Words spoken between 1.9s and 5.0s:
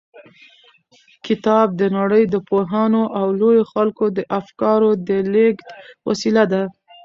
نړۍ د پوهانو او لويو خلکو د افکارو